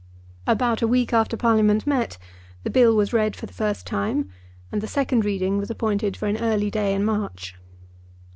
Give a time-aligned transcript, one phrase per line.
[0.47, 2.17] About a week after Parliament met
[2.63, 4.31] the Bill was read for the first time,
[4.71, 7.55] and the second reading was appointed for an early day in March.